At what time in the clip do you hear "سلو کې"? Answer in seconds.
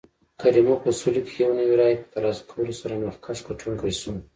0.99-1.33